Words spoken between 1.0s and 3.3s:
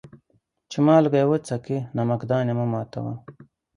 يې وڅکې، نمک دان يې مه ماتوه.